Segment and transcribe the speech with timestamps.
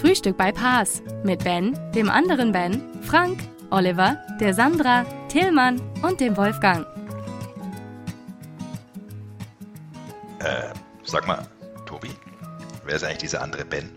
[0.00, 6.36] Frühstück bei Paas mit Ben, dem anderen Ben, Frank, Oliver, der Sandra, Tillmann und dem
[6.36, 6.86] Wolfgang.
[10.38, 11.44] Äh, sag mal,
[11.84, 12.10] Tobi,
[12.84, 13.90] wer ist eigentlich dieser andere Ben?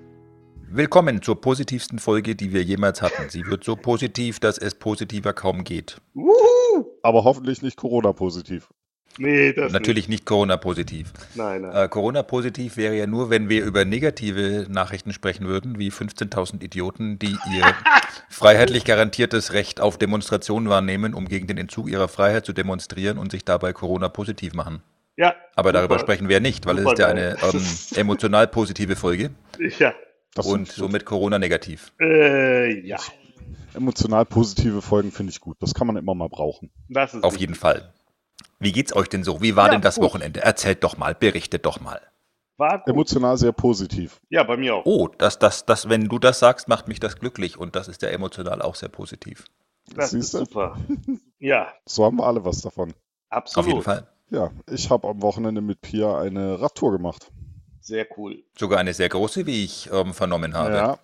[0.68, 3.30] Willkommen zur positivsten Folge, die wir jemals hatten.
[3.30, 6.02] Sie wird so positiv, dass es positiver kaum geht.
[7.04, 8.70] Aber hoffentlich nicht Corona-positiv.
[9.18, 11.12] Nee, das Natürlich nicht Corona-positiv.
[11.14, 11.36] nicht.
[11.36, 11.76] Nein, nein.
[11.76, 17.20] Äh, Corona-positiv wäre ja nur, wenn wir über negative Nachrichten sprechen würden, wie 15.000 Idioten,
[17.20, 17.76] die ihr
[18.30, 23.32] freiheitlich garantiertes Recht auf Demonstrationen wahrnehmen, um gegen den Entzug ihrer Freiheit zu demonstrieren und
[23.32, 24.82] sich dabei Corona-positiv machen.
[25.18, 25.36] ja.
[25.56, 26.06] Aber darüber super.
[26.14, 27.62] sprechen wir nicht, weil es ist ja eine ähm,
[27.96, 29.32] emotional positive Folge
[29.80, 29.94] Ja.
[30.38, 31.92] Und somit Corona-negativ.
[32.00, 32.98] Äh, ja.
[33.74, 35.58] emotional positive Folgen finde ich gut.
[35.60, 36.72] Das kann man immer mal brauchen.
[36.88, 37.42] Das ist Auf richtig.
[37.42, 37.92] jeden Fall.
[38.60, 39.42] Wie geht's euch denn so?
[39.42, 40.06] Wie war Ja, denn das gut.
[40.06, 40.42] Wochenende?
[40.42, 42.02] Erzählt doch mal, berichtet doch mal.
[42.58, 42.88] War gut.
[42.90, 44.20] Emotional sehr positiv.
[44.30, 44.86] Ja, bei mir auch.
[44.86, 48.02] Oh, das, das, das, wenn du das sagst, macht mich das glücklich und das ist
[48.04, 49.46] ja emotional auch sehr positiv.
[49.96, 50.38] das ist Siehst du?
[50.40, 50.78] super.
[51.40, 52.94] Ja, So haben wir alle was davon.
[53.30, 53.66] absolut.
[53.68, 54.08] Auf jeden Fall.
[54.30, 57.32] Ja, ich habe am Wochenende mit Pia eine Radtour gemacht.
[57.82, 58.44] Sehr cool.
[58.58, 60.74] Sogar eine sehr große, wie ich ähm, vernommen habe.
[60.76, 60.98] Ja,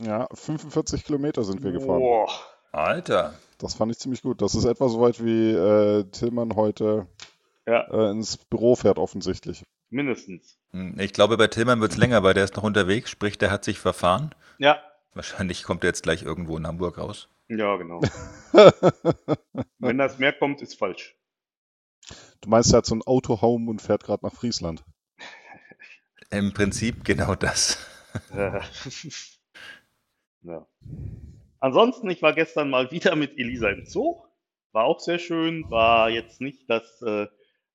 [0.00, 2.00] ja, 45 Kilometer sind wir gefahren.
[2.00, 2.28] Boah.
[2.74, 3.34] Alter.
[3.58, 4.42] Das fand ich ziemlich gut.
[4.42, 7.06] Das ist etwa so weit wie äh, Tillmann heute
[7.66, 9.62] Ja, äh, ins Büro fährt, offensichtlich.
[9.90, 10.58] mindestens.
[10.72, 13.64] Hm, Ich glaube, bei Tillmann wird's länger, weil der ist noch unterwegs, sprich, der hat
[13.64, 14.34] sich verfahren.
[14.58, 14.82] Ja,
[15.14, 17.28] Wahrscheinlich kommt er jetzt gleich irgendwo in Hamburg raus.
[17.48, 18.00] ja, genau.
[19.78, 21.14] Wenn das mehr kommt, ist falsch.
[22.40, 24.82] Du meinst, er hat so ein Autohome und fährt gerade nach Friesland.
[26.30, 27.78] Im Prinzip genau das.
[30.42, 30.66] Ja.
[31.64, 34.16] Ansonsten, ich war gestern mal wieder mit Elisa im Zoo.
[34.72, 35.64] War auch sehr schön.
[35.70, 37.26] War jetzt nicht das äh,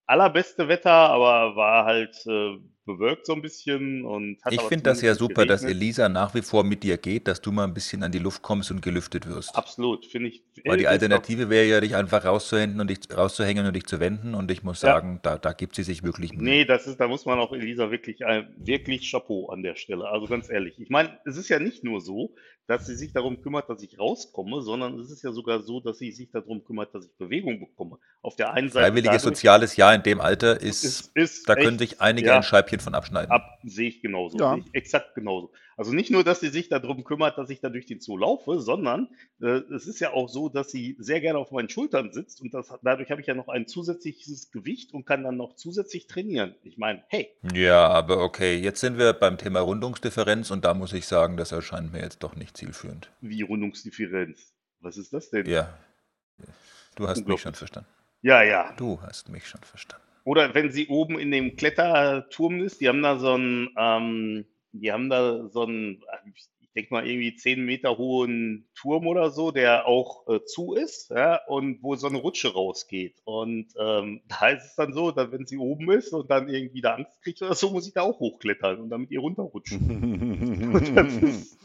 [0.05, 5.01] allerbeste Wetter, aber war halt äh, bewölkt so ein bisschen und hat Ich finde das
[5.01, 5.81] ja super, dass geregnet.
[5.81, 8.43] Elisa nach wie vor mit dir geht, dass du mal ein bisschen an die Luft
[8.43, 9.55] kommst und gelüftet wirst.
[9.55, 10.43] Absolut, finde ich.
[10.65, 14.35] Weil die Alternative wäre ja, dich einfach rauszuhängen und dich rauszuhängen und dich zu wenden.
[14.35, 14.93] Und ich muss Ja.
[14.93, 16.43] sagen, da, da gibt sie sich wirklich Mühe.
[16.43, 20.07] Nee, das ist, da muss man auch Elisa wirklich, äh, wirklich Chapeau an der Stelle.
[20.07, 20.79] Also ganz ehrlich.
[20.79, 22.35] Ich meine, es ist ja nicht nur so,
[22.69, 25.97] dass sie sich darum kümmert, dass ich rauskomme, sondern es ist ja sogar so, dass
[25.97, 27.97] sie sich darum kümmert, dass ich Bewegung bekomme.
[28.21, 31.55] Auf der einen Seite Freiwilliges dadurch, soziales Jahr in dem Alter ist, ist, ist da
[31.55, 33.31] können echt, sich einige ja, ein Scheibchen von abschneiden.
[33.31, 34.37] ab, sehe ich genauso.
[34.37, 34.53] Ja.
[34.53, 35.51] Sehe ich exakt genauso.
[35.79, 38.59] Also nicht nur, dass sie sich darum kümmert, dass ich da durch den Zoo laufe,
[38.59, 39.07] sondern
[39.41, 42.53] äh, es ist ja auch so, dass sie sehr gerne auf meinen Schultern sitzt und
[42.53, 46.53] das, dadurch habe ich ja noch ein zusätzliches Gewicht und kann dann noch zusätzlich trainieren.
[46.63, 50.91] Ich meine, hey, Ja, aber okay, jetzt sind wir beim Thema Rundungsdifferenz und da muss
[50.91, 53.09] ich sagen, das erscheint mir jetzt doch nicht zielführend.
[53.21, 54.53] wie Rundungsdifferenz.
[54.81, 55.45] Was ist das denn?
[55.45, 55.79] Ja,
[56.95, 57.87] du hast mich schon verstanden.
[58.21, 58.73] Ja, ja.
[58.75, 60.03] Du hast mich schon verstanden.
[60.25, 64.91] Oder wenn sie oben in dem Kletterturm ist, die haben da so einen, ähm, die
[64.91, 66.03] haben da so einen,
[66.35, 71.09] ich denke mal irgendwie 10 Meter hohen Turm oder so, der auch äh, zu ist,
[71.09, 73.21] ja, und wo so eine Rutsche rausgeht.
[73.25, 76.81] Und ähm, da ist es dann so, dass wenn sie oben ist und dann irgendwie
[76.81, 80.59] da Angst kriegt oder so, muss ich da auch hochklettern und dann mit ihr runterrutschen.
[80.95, 81.57] Das ist,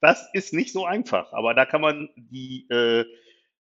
[0.00, 3.04] das ist nicht so einfach, aber da kann man die äh,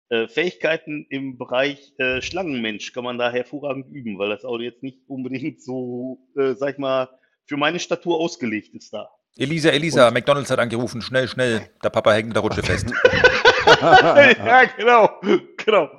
[0.10, 4.84] äh, Fähigkeiten im Bereich äh, Schlangenmensch kann man da hervorragend üben, weil das Auto jetzt
[4.84, 7.10] nicht unbedingt so, äh, sag ich mal,
[7.46, 9.10] für meine Statur ausgelegt ist da.
[9.38, 12.88] Elisa, Elisa, McDonalds hat angerufen, schnell, schnell, der Papa hängt in der Rutsche fest.
[13.82, 15.10] ja, genau,
[15.58, 15.90] genau.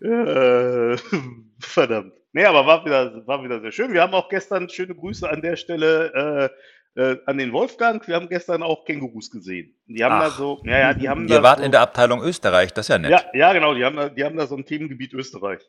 [0.00, 0.96] Äh,
[1.60, 2.12] verdammt.
[2.32, 3.92] Nee, aber war wieder, war wieder sehr schön.
[3.92, 6.50] Wir haben auch gestern schöne Grüße an der Stelle
[6.96, 8.06] äh, äh, an den Wolfgang.
[8.06, 9.74] Wir haben gestern auch Kängurus gesehen.
[9.86, 10.36] Die haben da Ach.
[10.36, 12.88] so, ja, ja, die haben Ihr da wart so, in der Abteilung Österreich, das ist
[12.88, 13.10] ja nett.
[13.10, 15.62] Ja, ja, genau, die haben da, die haben da so ein Themengebiet Österreich.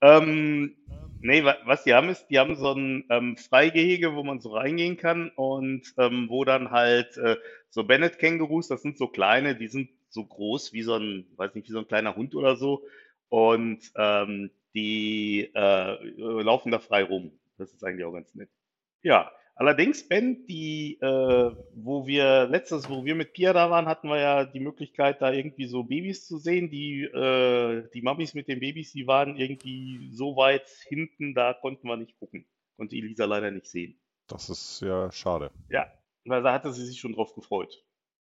[0.00, 0.76] Ähm,
[1.20, 4.50] nee, wa- was die haben ist, die haben so ein ähm, Freigehege, wo man so
[4.54, 7.36] reingehen kann und ähm, wo dann halt äh,
[7.70, 11.68] so Bennett-Kängurus, das sind so kleine, die sind so groß wie so ein, weiß nicht,
[11.68, 12.84] wie so ein kleiner Hund oder so
[13.28, 15.96] und ähm, die äh,
[16.42, 17.32] laufen da frei rum.
[17.58, 18.50] Das ist eigentlich auch ganz nett.
[19.02, 24.08] Ja, allerdings, Ben, die, äh, wo wir letztes, wo wir mit Pia da waren, hatten
[24.08, 26.70] wir ja die Möglichkeit, da irgendwie so Babys zu sehen.
[26.70, 31.88] Die, äh, die Mamis mit den Babys, die waren irgendwie so weit hinten, da konnten
[31.88, 32.46] wir nicht gucken.
[32.76, 34.00] Konnte Elisa leider nicht sehen.
[34.28, 35.50] Das ist ja schade.
[35.68, 35.86] Ja,
[36.24, 37.74] weil da hatte sie sich schon drauf gefreut.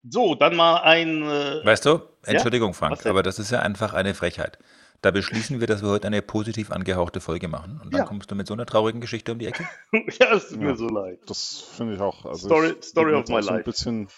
[0.08, 1.22] So, dann mal ein.
[1.22, 4.58] Äh, Weißt du, Entschuldigung, Was Frank, aber das ist ja einfach eine Frechheit.
[5.04, 7.78] Da beschließen wir, dass wir heute eine positiv angehauchte Folge machen.
[7.82, 8.06] Und dann Ja.
[8.06, 9.68] kommst du mit so einer traurigen Geschichte um die Ecke?
[9.92, 10.68] ja, es tut Ja.
[10.68, 11.18] mir so leid.
[11.26, 12.24] Das finde ich auch.
[12.24, 13.64] Also Story- ich, Story of my auch so ein life.
[13.64, 14.08] bisschen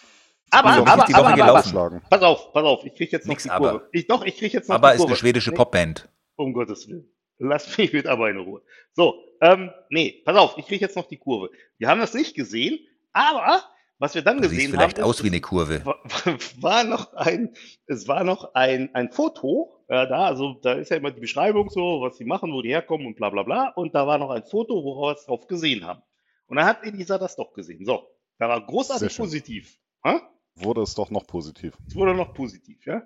[0.51, 1.71] Aber, aber, ist aber, aber, aber, gelaufen?
[1.71, 2.03] schlagen.
[2.09, 3.71] pass auf, pass auf, ich krieg jetzt noch Nix die aber.
[3.71, 3.89] Kurve.
[3.91, 5.11] Ich, doch, ich krieg jetzt noch Aber die ist Kurve.
[5.13, 6.09] eine schwedische Nee, Popband.
[6.37, 7.11] Um Gottes Willen.
[7.39, 8.63] Lass mich mit aber in Ruhe.
[8.93, 11.51] So, ähm, nee, pass auf, ich krieg jetzt noch die Kurve.
[11.79, 12.79] Wir haben das nicht gesehen,
[13.13, 13.61] aber
[13.99, 15.85] was wir dann Du siehst gesehen vielleicht haben, aus ist, wie eine Kurve.
[15.85, 15.99] war,
[16.61, 17.55] war noch ein,
[17.87, 21.71] es war noch ein, ein Foto, äh, da, also da ist ja immer die Beschreibung
[21.71, 23.69] so, was sie machen, wo die herkommen und bla bla bla.
[23.69, 26.03] Und da war noch ein Foto, wo wir was drauf gesehen haben.
[26.47, 27.85] Und dann hat Elisa das doch gesehen.
[27.85, 29.79] So, da war großartig positiv.
[30.05, 30.21] Ha?
[30.57, 31.77] Wurde es doch noch positiv.
[31.87, 33.03] Es wurde noch positiv, ja?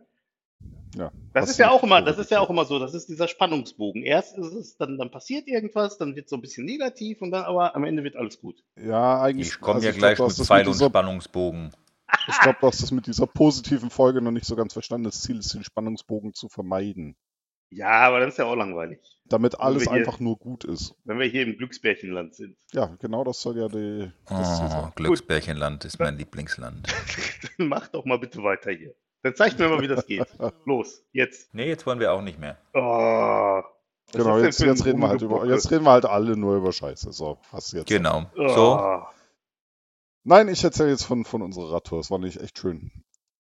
[0.97, 1.13] Ja.
[1.33, 4.03] Das ist ja auch immer, das ist ja auch immer so, das ist dieser Spannungsbogen.
[4.03, 7.45] Erst ist es, dann, dann passiert irgendwas, dann wird so ein bisschen negativ und dann
[7.45, 8.63] aber am Ende wird alles gut.
[8.77, 9.49] Ja, eigentlich.
[9.49, 11.71] Ich komme also ja ich glaub, gleich du mit Pfeil und Spannungsbogen.
[12.29, 15.05] Ich glaube, du hast das mit dieser positiven Folge noch nicht so ganz verstanden.
[15.05, 17.17] Das Ziel ist, den Spannungsbogen zu vermeiden.
[17.73, 20.95] Ja, aber dann ist ja auch langweilig, Damit alles hier- einfach nur gut ist.
[21.05, 22.57] wenn wir hier im Glücksbärchenland sind.
[22.73, 24.89] Ja, genau das soll ja die, das Oh.
[24.97, 26.89] Glücksbärchenland ist mein Lieblingsland.
[27.59, 28.93] Dann mach doch mal bitte weiter hier.
[29.23, 30.27] Dann zeig mir mal, wie das geht.
[30.65, 31.55] Los, jetzt.
[31.55, 32.59] Nee, jetzt wollen wir auch nicht mehr.
[32.75, 33.63] Oh,
[34.13, 36.73] Genau, das jetzt, jetzt, reden wir halt über, jetzt reden wir halt alle nur über
[36.73, 37.13] Scheiße.
[37.13, 37.87] So, was jetzt?
[37.87, 38.25] Genau.
[38.37, 38.49] Oh.
[38.49, 39.03] So,
[40.23, 42.01] Nein, ich erzähle jetzt von, von unserer Radtour.
[42.01, 42.93] Es war nicht echt schön.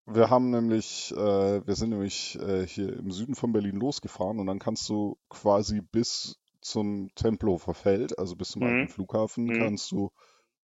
[0.06, 4.46] Wir haben nämlich, äh, wir sind nämlich äh, hier im Süden von Berlin losgefahren und
[4.46, 8.68] dann kannst du quasi bis zum Tempelhofer Feld, also bis zum Mhm.
[8.68, 9.58] alten Flughafen, Mhm.
[9.58, 10.10] kannst du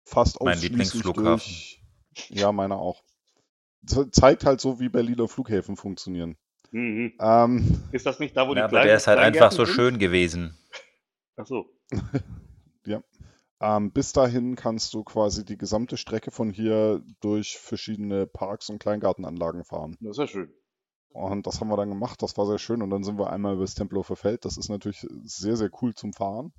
[0.06, 1.24] fast Mein ausschließlich Lieblingsflughafen.
[1.24, 1.82] durch.
[2.30, 3.04] Ja, meiner auch.
[3.86, 6.38] Ze zeigt halt so, wie Berliner Flughäfen funktionieren.
[6.72, 7.14] Mhm.
[7.20, 9.66] Ähm, Ist das nicht da, wo die ja, aber kleinen der ist halt einfach so
[9.66, 9.76] sind?
[9.76, 10.58] schön gewesen.
[11.38, 11.66] Ach so.
[13.66, 18.78] Ähm, bis dahin kannst du quasi die gesamte Strecke von hier durch verschiedene Parks und
[18.78, 19.98] Kleingartenanlagen fahren.
[20.02, 20.54] Das ist ja schön.
[21.10, 22.84] Und das haben wir dann gemacht, das war sehr schön.
[22.84, 24.46] Und dann sind wir einmal über das Tempelhofer Feld.
[24.46, 26.54] Das ist natürlich sehr, sehr cool zum Fahren.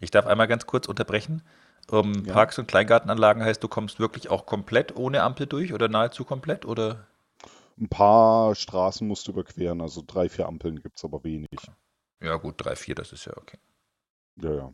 [0.00, 1.42] Ich darf einmal ganz kurz unterbrechen.
[1.90, 2.32] Um, Ja.
[2.32, 6.64] Parks und Kleingartenanlagen heißt, du kommst wirklich auch komplett ohne Ampel durch oder nahezu komplett?
[6.64, 7.08] Oder?
[7.78, 11.48] Ein paar Straßen musst du überqueren, also drei, vier Ampeln gibt es aber wenig.
[12.22, 13.58] Ja, gut, drei, vier, das ist ja okay.
[14.36, 14.72] Ja, ja.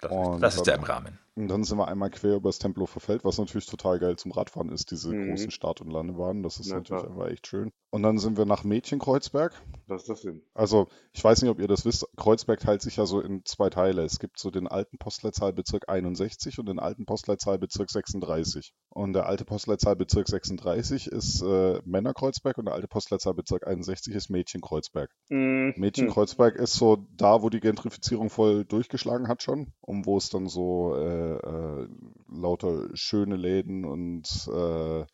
[0.00, 1.18] Das, ist, das ist ja im Rahmen.
[1.38, 4.32] Und dann sind wir einmal quer über das Tempelhofer Feld, was natürlich total geil zum
[4.32, 5.28] Radfahren ist, diese Mhm.
[5.30, 6.42] großen Start- und Landebahnen.
[6.42, 7.12] Das ist Na natürlich klar.
[7.12, 7.70] einfach echt schön.
[7.90, 9.52] Und dann sind wir nach Mädchenkreuzberg.
[9.86, 10.42] Was ist das denn?
[10.52, 13.70] Also, ich weiß nicht, ob ihr das wisst, Kreuzberg teilt sich ja so in zwei
[13.70, 14.02] Teile.
[14.02, 18.72] Es gibt so den alten Postleitzahlbezirk 61 und den alten Postleitzahlbezirk 36.
[18.90, 25.10] Und der alte Postleitzahlbezirk 36 ist äh, Männerkreuzberg und der alte Postleitzahlbezirk 61 ist Mädchenkreuzberg.
[25.30, 25.74] Mhm.
[25.76, 30.48] Mädchenkreuzberg ist so da, wo die Gentrifizierung voll durchgeschlagen hat schon und wo es dann
[30.48, 31.88] so äh, äh,
[32.28, 35.04] lauter schöne Läden und äh,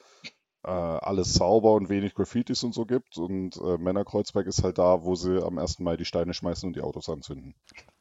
[0.64, 3.18] äh, alles sauber und wenig Graffitis und so gibt.
[3.18, 5.80] Und äh, Männerkreuzberg ist halt da, wo sie am 1.
[5.80, 7.54] Mai die Steine schmeißen und die Autos anzünden.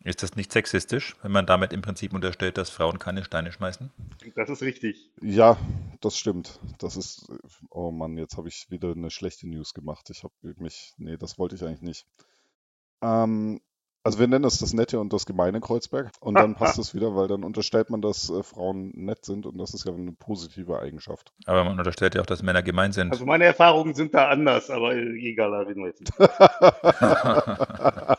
[0.03, 3.91] Ist das nicht sexistisch, wenn man damit im Prinzip unterstellt, dass Frauen keine Steine schmeißen?
[4.35, 5.11] Das ist richtig.
[5.21, 5.57] Ja,
[5.99, 6.59] das stimmt.
[6.79, 7.29] Das ist.
[7.69, 10.09] Oh Mann, jetzt habe ich wieder eine schlechte News gemacht.
[10.09, 10.93] Ich habe mich.
[10.97, 12.05] Nee, das wollte ich eigentlich nicht.
[13.01, 13.59] Ähm,
[14.03, 16.11] also wir nennen es das nette und das gemeine Kreuzberg.
[16.19, 19.57] Und dann passt es wieder, weil dann unterstellt man, dass äh, Frauen nett sind und
[19.57, 21.31] das ist ja eine positive Eigenschaft.
[21.45, 23.11] Aber man unterstellt ja auch, dass Männer gemein sind.
[23.11, 26.13] Also meine Erfahrungen sind da anders, aber egal, da reden wir jetzt nicht.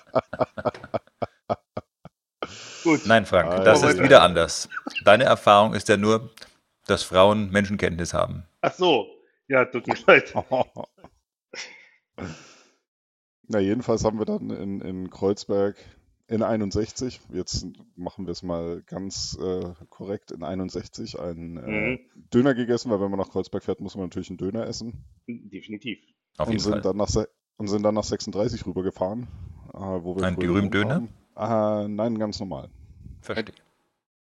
[2.82, 3.00] Gut.
[3.06, 4.04] Nein, Frank, Ah, das ja, ist ja.
[4.04, 4.68] wieder anders.
[5.04, 6.30] Deine Erfahrung ist ja nur,
[6.86, 8.44] dass Frauen Menschenkenntnis haben.
[8.60, 9.06] Ach so.
[9.48, 10.34] Ja, tut mir leid.
[13.54, 15.76] Na, jedenfalls haben wir dann in, in Kreuzberg
[16.26, 21.98] in 61, jetzt machen wir es mal ganz äh, korrekt, in 61 einen äh, Mhm.
[22.32, 25.04] Döner gegessen, weil wenn man nach Kreuzberg fährt, muss man natürlich einen Döner essen.
[25.28, 25.98] Definitiv.
[26.38, 26.80] Auf und jeden sind Fall.
[26.82, 27.08] dann nach
[27.58, 29.28] und sind dann nach 36 rübergefahren,
[29.72, 31.08] äh, wo wir gewohnt haben.
[31.36, 32.70] Äh, nein, ganz normal.
[33.20, 33.54] Verstehe.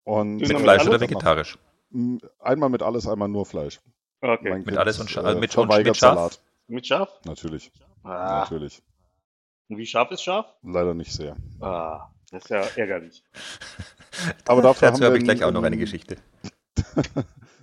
[0.04, 1.56] Und Mit Fleisch oder vegetarisch?
[1.92, 3.80] M- Einmal mit alles, einmal nur Fleisch.
[4.20, 4.50] Okay.
[4.50, 6.14] Mein Mit Kind, alles und Scha- äh, mit- und mit Schaf?
[6.16, 6.40] Salat.
[6.68, 7.08] Mit Schaf?
[7.25, 7.70] Natürlich,
[8.02, 8.40] Ah.
[8.40, 8.82] natürlich.
[9.68, 10.46] Und wie scharf ist scharf?
[10.62, 11.37] Leider nicht sehr.
[11.61, 13.25] Ah, das ist ja ärgerlich.
[14.46, 16.16] Aber dafür Dazu haben habe wir ich gleich auch noch eine in- Geschichte.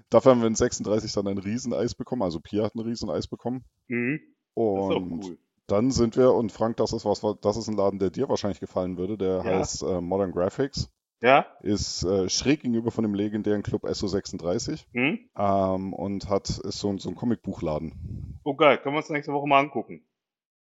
[0.09, 3.63] Dafür haben wir in 36 dann ein Rieseneis bekommen, also Pia hat ein Rieseneis bekommen.
[3.87, 4.19] Mhm.
[4.19, 5.37] Das ist auch Und cool.
[5.65, 8.59] dann sind wir, und Frank, das ist was, das ist ein Laden, der dir wahrscheinlich
[8.59, 9.43] gefallen würde, der Ja.
[9.43, 10.91] heißt äh, Modern Graphics,
[11.21, 11.47] Ja?
[11.61, 15.29] ist äh, schräg gegenüber von dem legendären Club SO36 Hm?
[15.35, 18.39] ähm, und hat, ist so, ein- so ein Comicbuchladen.
[18.43, 20.05] Oh geil, können wir uns nächste Woche mal angucken.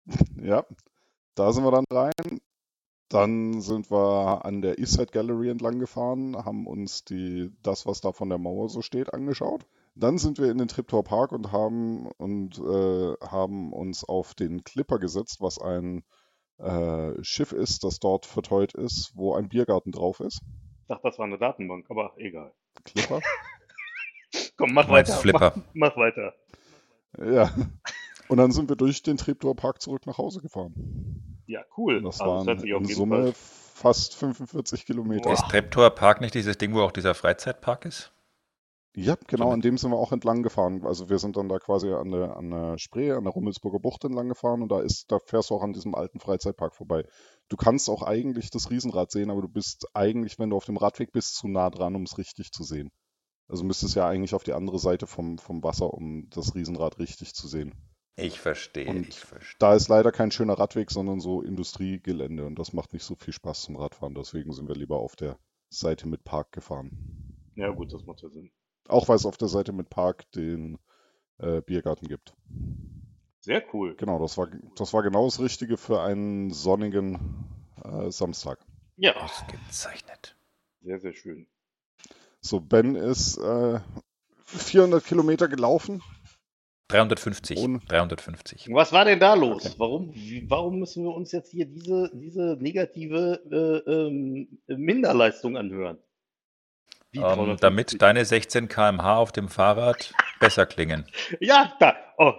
[0.42, 0.64] Ja,
[1.36, 2.40] da sind wir dann rein.
[3.08, 8.10] Dann sind wir an der Eastside Gallery entlang gefahren, haben uns die, das, was da
[8.10, 9.64] von der Mauer so steht, angeschaut.
[9.94, 14.64] Dann sind wir in den Triptor Park und haben und äh, haben uns auf den
[14.64, 16.02] Clipper gesetzt, was ein
[16.58, 20.40] äh, Schiff ist, das dort verteut ist, wo ein Biergarten drauf ist.
[20.82, 22.52] Ich dachte, das war eine Datenbank, aber egal.
[22.84, 23.20] Clipper?
[24.56, 25.12] Komm, mach weiter.
[25.12, 25.52] Flipper.
[25.54, 26.34] Mach, mach weiter.
[27.18, 27.50] Ja.
[28.28, 30.74] Und dann sind wir durch den Triptor Park zurück nach Hause gefahren.
[31.46, 31.98] Ja, cool.
[31.98, 33.32] Und das Also, waren auf in Summe Fall.
[33.34, 35.32] fast 45 Kilometer.
[35.32, 38.12] Ist Treptower Park nicht dieses Ding, wo auch dieser Freizeitpark ist?
[38.98, 40.86] Ja, genau, an dem sind wir auch entlang gefahren.
[40.86, 44.02] Also wir sind dann da quasi an der, an der Spree, an der Rummelsburger Bucht
[44.04, 47.04] entlang gefahren und da ist, da fährst du auch an diesem alten Freizeitpark vorbei.
[47.50, 50.78] Du kannst auch eigentlich das Riesenrad sehen, aber du bist eigentlich, wenn du auf dem
[50.78, 52.90] Radweg bist, zu nah dran, um es richtig zu sehen.
[53.48, 57.34] Also müsstest ja eigentlich auf die andere Seite vom, vom Wasser, um das Riesenrad richtig
[57.34, 57.74] zu sehen.
[58.18, 59.56] Ich verstehe, Und ich verstehe.
[59.58, 63.34] Da ist leider kein schöner Radweg, sondern so Industriegelände und das macht nicht so viel
[63.34, 64.14] Spaß zum Radfahren.
[64.14, 66.90] Deswegen sind wir lieber auf der Seite mit Park gefahren.
[67.56, 68.50] Ja, gut, das macht ja Sinn.
[68.88, 70.78] Auch weil es auf der Seite mit Park den
[71.38, 72.34] äh, Biergarten gibt.
[73.40, 73.94] Sehr cool.
[73.96, 77.44] Genau, das war, das war genau das Richtige für einen sonnigen
[77.84, 78.58] äh, Samstag.
[78.96, 80.36] Ja, Ausgezeichnet.
[80.80, 81.46] sehr, sehr schön.
[82.40, 83.80] So, Ben ist äh,
[84.46, 86.02] 400 Kilometer gelaufen.
[86.88, 87.58] 350.
[87.58, 88.68] Ohne- 350.
[88.72, 89.78] Was war denn da los?
[89.78, 95.98] Warum, wie, warum müssen wir uns jetzt hier diese, diese negative äh, ähm, Minderleistung anhören?
[97.12, 97.60] Ähm, 350?
[97.60, 101.06] damit deine 16 km/h auf dem Fahrrad besser klingen.
[101.40, 101.96] Ja, da.
[102.18, 102.34] Oh,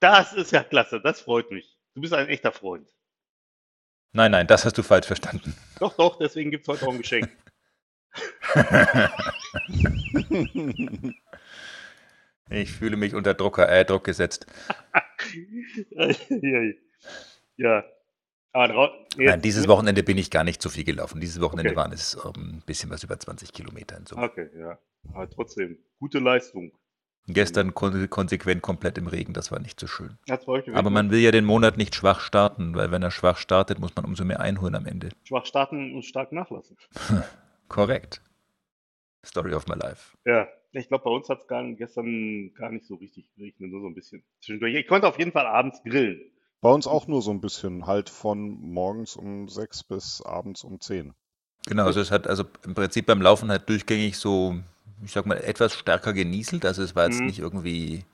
[0.00, 1.00] das ist ja klasse.
[1.00, 1.76] Das freut mich.
[1.94, 2.88] Du bist ein echter Freund.
[4.14, 5.54] Nein, nein, das hast du falsch verstanden.
[5.78, 7.30] Doch, doch, deswegen gibt es heute auch ein Geschenk.
[12.52, 14.46] Ich fühle mich unter Drucker, äh, Druck gesetzt.
[17.56, 17.84] ja.
[18.54, 21.20] Nein, dieses Wochenende bin ich gar nicht so viel gelaufen.
[21.20, 21.76] Dieses Wochenende Okay.
[21.76, 24.24] waren es ähm, ein bisschen was über 20 Kilometer in Summe.
[24.24, 24.78] Okay, ja.
[25.14, 26.72] Aber trotzdem, gute Leistung.
[27.28, 30.18] Gestern kon konsequent komplett im Regen, das war nicht so schön.
[30.74, 33.94] Aber man will ja den Monat nicht schwach starten, weil wenn er schwach startet, muss
[33.94, 35.10] man umso mehr einholen am Ende.
[35.22, 36.76] schwach starten und stark nachlassen.
[37.68, 38.20] Korrekt.
[39.24, 40.16] Story of my life.
[40.26, 40.48] Ja,
[40.80, 43.86] ich glaube, bei uns hat es gar, gestern gar nicht so richtig geregnet, nur so
[43.88, 44.22] ein bisschen.
[44.40, 44.74] Zwischendurch.
[44.74, 46.20] Ich konnte auf jeden Fall abends grillen.
[46.60, 50.80] Bei uns auch nur so ein bisschen, halt von morgens um 6 bis abends um
[50.80, 51.14] 10.
[51.66, 54.56] Genau, also es hat also im Prinzip beim Laufen halt durchgängig so,
[55.04, 56.64] ich sag mal, etwas stärker genieselt.
[56.64, 57.26] Also es war jetzt Mhm.
[57.26, 58.04] nicht irgendwie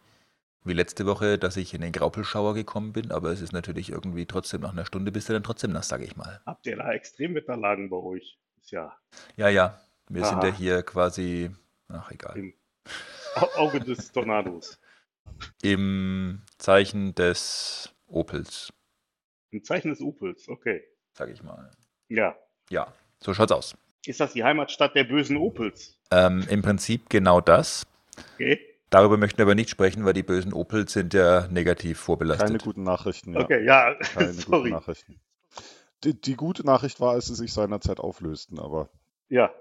[0.65, 4.27] wie letzte Woche, dass ich in den Graupelschauer gekommen bin, aber es ist natürlich irgendwie
[4.27, 6.41] trotzdem nach einer Stunde bist du dann trotzdem nass, sage ich mal.
[6.45, 8.39] Habt ihr da Extremwetterlagen bei euch?
[8.61, 8.95] Ist ja
[9.37, 10.57] Ja, ja, wir sind ja Aha.
[10.57, 11.51] hier quasi,
[11.89, 12.55] ach egal, im
[13.35, 14.79] Au- Auge des Tornados.
[15.63, 18.73] im Zeichen des Opels,
[19.51, 20.83] Im Zeichen des Opels, okay.
[21.13, 21.71] sage ich mal.
[22.09, 22.37] Ja.
[22.71, 23.77] Ja, so schaut's aus.
[24.07, 25.99] Ist das die Heimatstadt der bösen Opels?
[26.11, 27.87] Ähm, Im Prinzip genau das.
[28.35, 28.59] Okay.
[28.91, 32.47] Darüber möchten wir aber nicht sprechen, weil die bösen Opels sind ja negativ vorbelastet.
[32.47, 33.41] Keine guten Nachrichten, ja.
[33.41, 34.71] Okay, ja, Keine guten sorry.
[34.71, 35.21] Nachrichten.
[36.05, 38.89] Die, die gute Nachricht war, als sie sich seinerzeit auflösten, aber
[39.29, 39.53] Ja,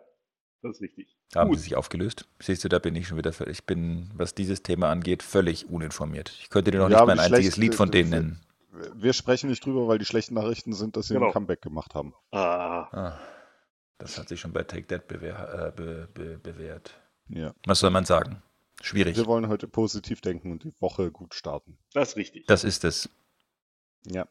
[0.61, 1.16] das ist richtig.
[1.35, 1.57] Haben Gut.
[1.59, 2.27] sie sich aufgelöst?
[2.39, 3.59] Siehst du, da bin ich schon wieder völlig.
[3.59, 6.31] Ich bin, was dieses Thema angeht, völlig uninformiert.
[6.39, 8.41] Ich könnte dir noch Ja, nicht mein einziges schlecht- Lied von denen nennen.
[8.95, 11.27] wir sprechen nicht drüber, weil die schlechten Nachrichten sind, dass sie Genau.
[11.27, 12.13] ein Comeback gemacht haben.
[12.31, 13.19] Ah, Ah,
[13.97, 16.93] das hat sich schon bei Take That bewehr, äh, be, be, bewährt.
[17.27, 17.53] Ja.
[17.65, 18.41] Was soll man sagen?
[18.81, 19.17] Schwierig.
[19.17, 21.77] Wir wollen heute positiv denken und die Woche gut starten.
[21.93, 22.45] das ist richtig.
[22.45, 23.09] Das ist es.
[24.05, 24.27] Ja.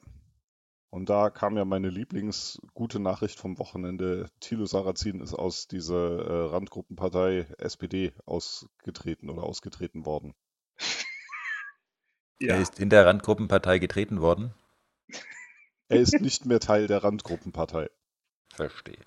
[0.96, 4.30] Und da kam ja meine Lieblingsgute Nachricht vom Wochenende.
[4.40, 10.32] Thilo Sarrazin ist aus dieser äh, Randgruppenpartei SPD ausgetreten oder ausgetreten worden.
[12.38, 14.54] Er Ja, ist in der Randgruppenpartei getreten worden.
[15.88, 17.90] Er ist nicht mehr Teil der Randgruppenpartei.
[18.54, 18.98] Verstehe.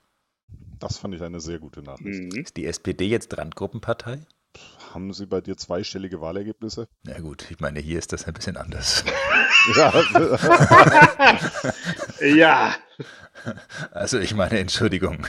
[0.79, 2.33] Das fand ich eine sehr gute Nachricht.
[2.33, 2.39] mhm.
[2.39, 4.25] Ist die SPD jetzt Randgruppenpartei?
[4.93, 6.87] Haben Sie bei dir zweistellige Wahlergebnisse?
[7.03, 9.03] Na gut, ich meine, hier ist das ein bisschen anders.
[9.75, 9.93] Ja.
[12.21, 12.75] ja.
[13.91, 15.27] Also ich meine, Entschuldigung.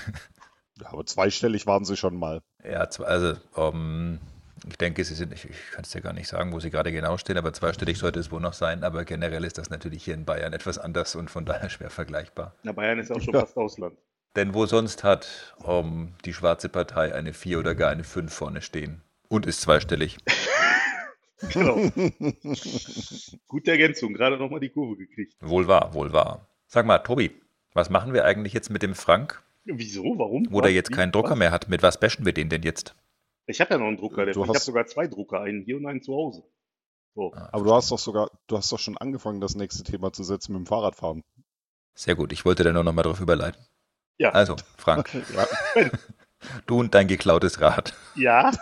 [0.85, 2.41] aber zweistellig waren Sie schon mal.
[2.65, 4.19] Ja, also ähm,
[4.67, 6.93] ich denke, sie sind, ich, ich kann es ja gar nicht sagen, wo sie gerade
[6.93, 8.83] genau stehen, aber zweistellig sollte es wohl noch sein.
[8.85, 12.55] Aber generell ist das natürlich hier in Bayern etwas anders und von daher schwer vergleichbar.
[12.63, 13.41] Na, Bayern ist auch schon Ja.
[13.41, 13.99] fast Ausland.
[14.37, 18.63] Denn wo sonst hat ähm, die schwarze Partei eine 4 oder gar eine 5 vorne
[18.63, 20.19] stehen und ist zweistellig.
[21.55, 21.77] Genau.
[23.49, 25.35] Gute Ergänzung, gerade nochmal die Kurve gekriegt.
[25.41, 26.47] Wohl wahr, wohl wahr.
[26.67, 27.31] Sag mal, Tobi,
[27.73, 30.03] was machen wir eigentlich jetzt mit dem Frank, Wieso?
[30.19, 30.47] Warum?
[30.51, 31.39] wo der jetzt keinen Drucker Was?
[31.39, 31.71] mehr hat?
[31.71, 32.95] Mit was bashen wir den denn jetzt?
[33.47, 34.27] Ich habe ja noch einen Drucker.
[34.27, 36.43] Du ich habe hast- sogar zwei Drucker, einen hier und einen zu Hause.
[37.15, 37.33] So.
[37.33, 40.25] Ah, Aber du hast doch sogar, du hast doch schon angefangen, das nächste Thema zu
[40.25, 41.25] setzen mit dem Fahrradfahren.
[41.95, 43.65] Sehr gut, ich wollte da nur noch mal drauf überleiten.
[44.19, 44.29] Ja.
[44.33, 45.47] Also, Frank, Ja.
[46.67, 47.95] Du und dein geklautes Rad.
[48.17, 48.51] Ja.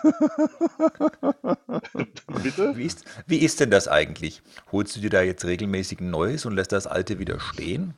[2.42, 2.76] Bitte?
[2.76, 4.42] Wie ist, wie ist denn das eigentlich?
[4.72, 7.94] Holst du dir da jetzt regelmäßig ein neues und lässt das alte wieder stehen?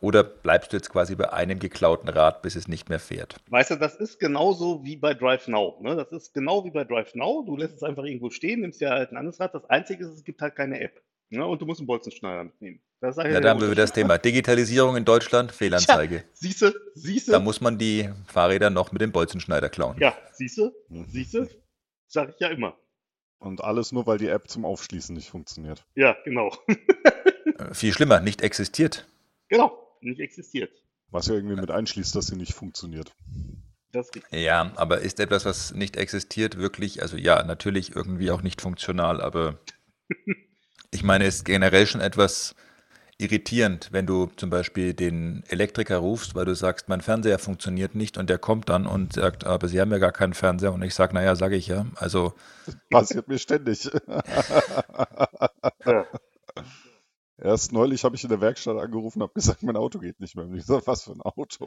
[0.00, 3.36] Oder bleibst du jetzt quasi bei einem geklauten Rad, bis es nicht mehr fährt?
[3.50, 5.78] Weißt du, das ist genauso wie bei Drive Now.
[5.80, 5.94] Ne?
[5.94, 7.44] Das ist genau wie bei Drive Now.
[7.46, 9.54] Du lässt es einfach irgendwo stehen, nimmst dir halt ein anderes Rad.
[9.54, 11.00] Das Einzige ist, es gibt halt keine App.
[11.30, 11.46] Ne?
[11.46, 12.80] Und du musst einen Bolzenschneider mitnehmen.
[13.02, 13.92] Das Ja, da haben wir wieder das.
[13.92, 16.22] Thema Digitalisierung in Deutschland, Fehlanzeige.
[16.34, 17.32] Siehste, siehste.
[17.32, 19.96] Da muss man die Fahrräder noch mit dem Bolzenschneider klauen.
[19.98, 21.06] Ja, siehste, Mhm.
[21.10, 21.48] siehste.
[22.06, 22.78] Sag ich ja immer.
[23.38, 25.84] Und alles nur, weil die App zum Aufschließen nicht funktioniert.
[25.94, 26.56] Ja, genau.
[27.58, 29.06] Äh, Viel schlimmer, nicht existiert.
[29.48, 29.76] genau.
[30.00, 30.70] Nicht existiert.
[31.10, 33.12] Was ja irgendwie mit einschließt, dass sie nicht funktioniert.
[34.30, 39.20] Ja, aber ist etwas, was nicht existiert, wirklich, also ja, natürlich irgendwie auch nicht funktional,
[39.20, 39.58] aber
[40.92, 42.54] ich meine, es ist generell schon etwas
[43.22, 48.18] irritierend, wenn du zum Beispiel den Elektriker rufst, weil du sagst, mein Fernseher funktioniert nicht
[48.18, 50.94] und der kommt dann und sagt, aber Sie haben ja gar keinen Fernseher und ich
[50.94, 51.86] sage, naja, sage ich ja.
[51.96, 52.34] Also
[52.90, 53.90] Passiert mir ständig.
[55.84, 56.06] Ja.
[57.38, 60.36] Erst neulich habe ich in der Werkstatt angerufen und habe gesagt, mein Auto geht nicht
[60.36, 60.44] mehr.
[60.44, 61.66] Und ich sage, was für ein Auto?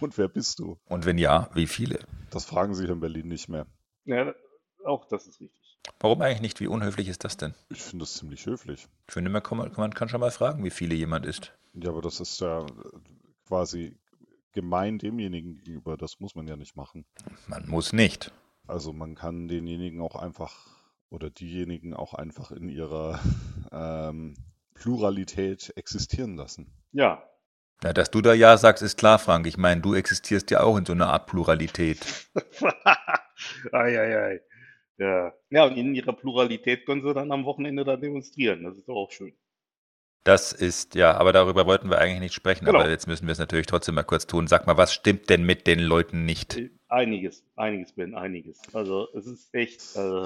[0.00, 0.78] Und wer bist du?
[0.86, 2.00] und wenn ja, wie viele?
[2.30, 3.66] Das fragen sie hier in Berlin nicht mehr.
[4.04, 4.34] Ja,
[4.84, 5.65] auch das ist richtig.
[6.00, 6.60] Warum eigentlich nicht?
[6.60, 7.54] Wie unhöflich ist das denn?
[7.70, 8.86] Ich finde das ziemlich höflich.
[9.06, 11.52] Ich finde, man kann, man kann schon mal fragen, wie viele jemand ist.
[11.74, 12.66] Ja, aber das ist ja äh,
[13.46, 13.96] quasi
[14.52, 15.96] gemein demjenigen gegenüber.
[15.96, 17.04] Das muss man ja nicht machen.
[17.46, 18.32] Man muss nicht.
[18.66, 20.66] Also man kann denjenigen auch einfach
[21.10, 23.20] oder diejenigen auch einfach in ihrer
[23.72, 24.34] ähm,
[24.74, 26.72] Pluralität existieren lassen.
[26.92, 27.22] Ja.
[27.82, 29.46] Na, dass du da ja sagst, ist klar, Frank.
[29.46, 32.28] Ich meine, du existierst ja auch in so einer Art Pluralität.
[33.72, 34.40] Eieiei.
[34.98, 35.32] Ja.
[35.50, 38.64] ja, und in ihrer Pluralität können sie dann am Wochenende da demonstrieren.
[38.64, 39.34] Das ist doch auch schön.
[40.24, 42.80] Das ist, ja, aber darüber wollten wir eigentlich nicht sprechen, Genau.
[42.80, 44.48] aber jetzt müssen wir es natürlich trotzdem mal kurz tun.
[44.48, 46.58] Sag mal, was stimmt denn mit den Leuten nicht?
[46.88, 48.60] Einiges, einiges, Ben, einiges.
[48.74, 50.24] Also es ist echt, äh,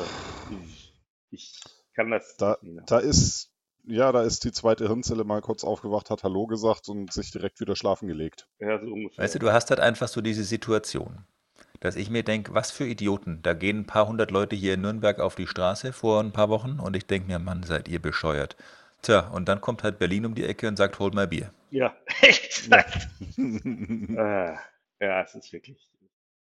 [0.50, 0.94] ich,
[1.30, 1.60] ich
[1.94, 3.52] kann das Da, da ist,
[3.84, 7.60] ja, da ist die zweite Hirnzelle mal kurz aufgewacht, hat Hallo gesagt und sich direkt
[7.60, 8.48] wieder schlafen gelegt.
[8.58, 9.22] Ja, so ungefähr.
[9.24, 11.26] Weißt du, du hast halt einfach so diese Situation,
[11.80, 13.40] dass ich mir denke, was für Idioten.
[13.42, 16.50] Da gehen ein paar hundert Leute hier in Nürnberg auf die Straße vor ein paar
[16.50, 18.56] Wochen und ich denke mir, Mann, seid ihr bescheuert.
[19.02, 21.52] Tja, und dann kommt halt Berlin um die Ecke und sagt, hol mal Bier.
[21.70, 23.08] Ja, exakt.
[23.38, 24.54] äh,
[25.00, 25.88] ja, es ist wirklich,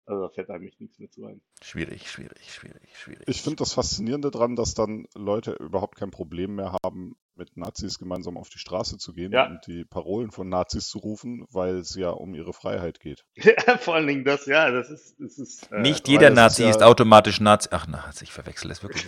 [0.06, 1.40] also da fällt eigentlich nichts mehr zu ein.
[1.62, 3.22] Schwierig, schwierig, schwierig, schwierig.
[3.28, 7.98] Ich finde das Faszinierende daran, dass dann Leute überhaupt kein Problem mehr haben, mit Nazis
[7.98, 9.46] gemeinsam auf die Straße zu gehen Ja.
[9.48, 13.24] und die Parolen von Nazis zu rufen, weil es ja um ihre Freiheit geht.
[13.66, 16.32] Ja, vor allen Dingen das, ja, das ist, das ist, äh, Nicht weil jeder das
[16.32, 17.68] ist Nazi ja- ist automatisch Nazi.
[17.72, 19.06] Ach, Nazi, ich verwechsel das wirklich.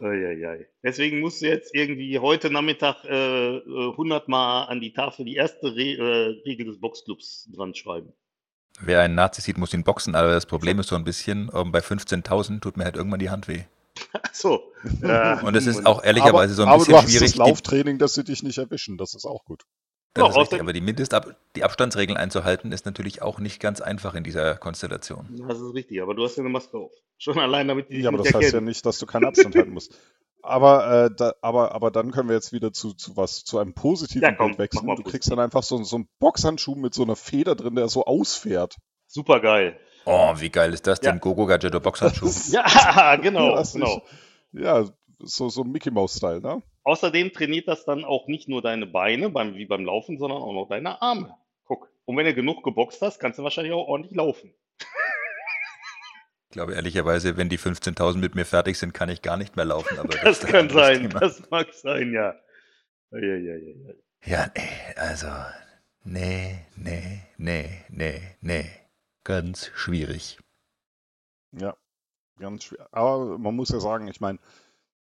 [0.00, 0.66] Eieiei.
[0.82, 5.34] Deswegen musst du jetzt irgendwie heute Nachmittag äh, äh, 100 Mal an die Tafel die
[5.36, 8.12] erste Re äh, Regel des Boxclubs dran schreiben.
[8.80, 11.72] Wer einen Nazi sieht, muss ihn boxen, aber das Problem ist so ein bisschen, ähm,
[11.72, 13.64] bei 15.000 tut mir halt irgendwann die Hand weh.
[14.12, 14.72] Ach so.
[15.02, 15.40] Ja.
[15.42, 17.32] Und es ist auch ehrlicherweise so ein aber bisschen du hast schwierig.
[17.32, 18.96] das Lauftraining, dass sie dich nicht erwischen.
[18.96, 19.64] Das ist auch gut.
[20.14, 23.80] Das Ja, ist richtig, aber die Mindestab die Abstandsregeln einzuhalten ist natürlich auch nicht ganz
[23.80, 25.28] einfach in dieser Konstellation.
[25.46, 26.90] Das ist richtig, aber du hast ja eine Maske auf.
[27.18, 29.26] Schon allein damit die dich Ja, aber nicht das heißt ja nicht, dass du keinen
[29.26, 29.94] Abstand halten musst.
[30.42, 33.74] Aber, äh, da, aber, aber dann können wir jetzt wieder zu, zu was, zu einem
[33.74, 34.96] positiven Ja, komm, Bild wechseln.
[34.96, 38.04] Du kriegst dann einfach so, so einen Boxhandschuh mit so einer Feder drin, der so
[38.04, 38.76] ausfährt.
[39.06, 39.78] Super geil.
[40.06, 41.14] Oh, wie geil ist das denn?
[41.14, 41.18] Ja.
[41.18, 42.30] Gogo Gadget Boxhandschuh.
[42.52, 44.02] Ja, genau, genau.
[44.52, 44.84] Ja,
[45.18, 46.62] so, so Mickey Mouse-Style, ne?
[46.82, 50.52] Außerdem trainiert das dann auch nicht nur deine Beine beim, wie beim Laufen, sondern auch
[50.52, 51.34] noch deine Arme.
[51.66, 51.90] Guck.
[52.06, 54.54] Und wenn du genug geboxt hast, kannst du wahrscheinlich auch ordentlich laufen.
[56.50, 59.64] Ich glaube ehrlicherweise, wenn die 15.000 mit mir fertig sind, kann ich gar nicht mehr
[59.64, 59.96] laufen.
[60.00, 61.20] Aber Das ein kann sein, Thema.
[61.20, 62.34] das mag sein, ja.
[63.12, 63.94] Eieieiei.
[64.24, 65.28] Ja, nee, also,
[66.02, 68.68] nee, nee, nee, nee, nee.
[69.22, 70.40] Ganz schwierig.
[71.52, 71.76] Ja,
[72.40, 72.88] ganz schwer.
[72.90, 74.40] Aber man muss ja sagen, ich meine,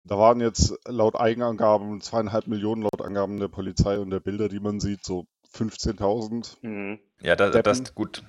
[0.06, 4.62] da waren jetzt laut Eigenangaben zweieinhalb Millionen laut Angaben der Polizei und der Bilder, die
[4.62, 6.56] man sieht, so 15.000.
[6.62, 7.00] Mhm.
[7.20, 8.24] Ja, da, das, gut.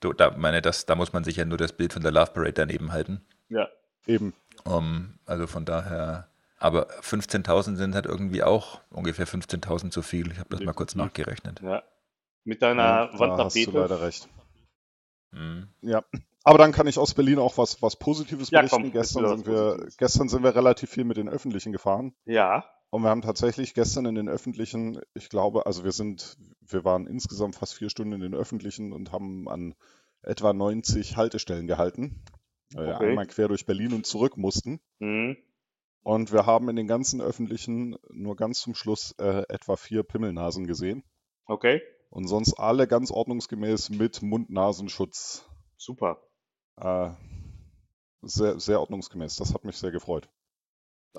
[0.00, 2.30] Du, da, meine, das, da muss man sich ja nur das Bild von der Love
[2.32, 3.24] Parade daneben halten.
[3.48, 3.68] Ja.
[4.06, 4.32] Eben.
[4.64, 10.30] Um, also von daher, aber 15.000 sind halt irgendwie auch ungefähr 15.000 zu viel.
[10.32, 11.60] Ich habe das mal kurz nachgerechnet.
[11.62, 11.82] Ja.
[12.44, 13.70] Mit deiner Ja, da hast du Wandtapete.
[13.78, 14.28] leider recht.
[15.32, 15.68] Mhm.
[15.82, 16.02] Ja.
[16.44, 18.82] Aber dann kann ich aus Berlin auch was, was Positives Ja, berichten.
[18.82, 22.14] komm, gestern, sind wir, gestern sind wir relativ viel mit den Öffentlichen gefahren.
[22.24, 22.64] Ja.
[22.90, 27.06] Und wir haben tatsächlich gestern in den Öffentlichen, ich glaube, also wir sind, wir waren
[27.06, 29.74] insgesamt fast vier Stunden in den Öffentlichen und haben an
[30.22, 32.24] etwa 90 Haltestellen gehalten.
[32.74, 33.08] Weil wir Okay.
[33.10, 34.80] einmal quer durch Berlin und zurück mussten.
[34.98, 35.36] Mhm.
[36.02, 40.66] Und wir haben in den ganzen Öffentlichen nur ganz zum Schluss äh, etwa vier Pimmelnasen
[40.66, 41.04] gesehen.
[41.46, 41.82] Okay.
[42.10, 45.44] Und sonst alle ganz ordnungsgemäß mit Mund-Nasenschutz.
[45.76, 46.22] Super.
[46.76, 47.10] Äh,
[48.22, 49.36] sehr, sehr ordnungsgemäß.
[49.36, 50.28] Das hat mich sehr gefreut.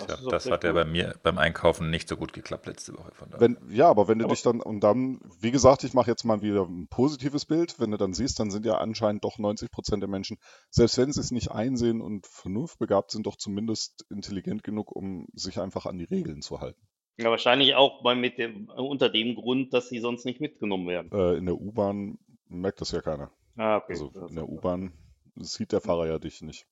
[0.06, 3.12] Tja, das sehr hat ja bei mir beim Einkaufen nicht so gut geklappt letzte Woche.
[3.38, 6.24] Wenn, ja, aber wenn du Aber- dich dann, und dann, wie gesagt, ich mache jetzt
[6.24, 7.78] mal wieder ein positives Bild.
[7.80, 10.38] Wenn du dann siehst, dann sind ja anscheinend doch 90 Prozent der Menschen,
[10.70, 15.60] selbst wenn sie es nicht einsehen und vernunftbegabt sind, doch zumindest intelligent genug, um sich
[15.60, 16.80] einfach an die Regeln zu halten.
[17.18, 21.10] Ja, wahrscheinlich auch bei mit dem, unter dem Grund, dass sie sonst nicht mitgenommen werden.
[21.12, 23.30] Äh, in der U-Bahn merkt das ja keiner.
[23.56, 23.92] Ah, okay.
[23.92, 24.92] Also Das in der U-Bahn
[25.36, 26.66] sieht der Fahrer ja dich nicht.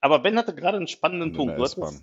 [0.00, 1.52] Aber Ben hatte gerade einen spannenden Punkt.
[1.52, 2.02] der Du hattest.